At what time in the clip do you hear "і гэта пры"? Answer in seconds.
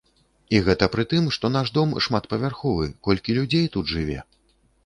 0.55-1.03